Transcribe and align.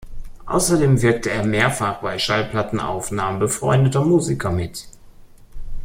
Außerdem 0.47 1.03
wirkte 1.03 1.29
er 1.29 1.43
mehrfach 1.45 2.01
bei 2.01 2.17
Schallplattenaufnahmen 2.17 3.39
befreundeter 3.39 4.03
Musiker 4.03 4.49
mit. 4.49 4.87